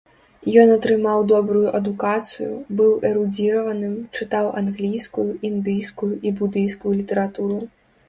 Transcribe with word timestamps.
Ён 0.61 0.69
атрымаў 0.75 1.19
добрую 1.31 1.65
адукацыю, 1.81 2.49
быў 2.81 2.91
эрудзіраваным, 3.11 3.95
чытаў 4.17 4.51
англійскую, 4.65 5.29
індыйскую 5.53 6.13
і 6.27 6.37
будыйскую 6.45 6.91
літаратуру. 7.01 7.65